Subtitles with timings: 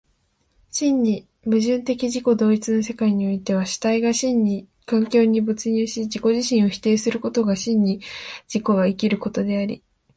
[0.71, 8.01] 真に矛盾的自己同一の世界においては、主体が真に環境に没入し自己自身を否定することが真に
[8.51, 9.83] 自己が生きることであり、